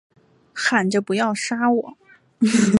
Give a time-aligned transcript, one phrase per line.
[0.51, 1.95] 喊着不要杀我